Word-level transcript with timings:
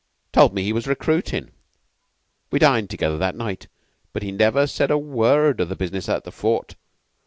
Told 0.33 0.55
me 0.55 0.63
he 0.63 0.73
was 0.73 0.87
recruitin'. 0.87 1.51
We 2.49 2.57
dined 2.57 2.89
together 2.89 3.19
that 3.19 3.35
night, 3.35 3.67
but 4.13 4.23
he 4.23 4.31
never 4.31 4.65
said 4.65 4.89
a 4.89 4.97
word 4.97 5.59
of 5.59 5.69
the 5.69 5.75
business 5.75 6.09
at 6.09 6.23
the 6.23 6.31
Fort. 6.31 6.75